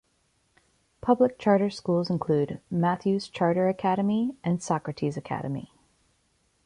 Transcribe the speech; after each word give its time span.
Public 1.01 1.37
charter 1.37 1.69
schools 1.69 2.09
include 2.09 2.59
Matthews 2.71 3.27
Charter 3.29 3.69
Academy 3.69 4.35
and 4.43 4.59
Socrates 4.59 5.15
Academy. 5.15 5.75